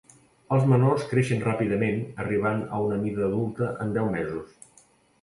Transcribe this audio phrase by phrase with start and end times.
[0.55, 4.61] Els menors creixen ràpidament arribant a una mida adulta en deu mesos.